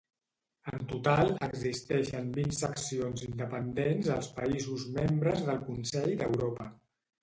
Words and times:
En 0.69 0.87
total 0.93 1.29
existeixen 1.47 2.33
vint 2.39 2.57
seccions 2.61 3.27
independents 3.29 4.13
als 4.19 4.35
països 4.41 4.91
membres 5.01 5.49
del 5.53 5.67
Consell 5.73 6.15
d'Europa. 6.25 6.73